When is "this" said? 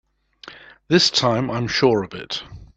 0.87-1.11